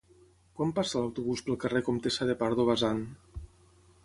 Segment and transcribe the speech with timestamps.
[0.59, 3.05] Quan passa l'autobús pel carrer Comtessa de Pardo Bazán?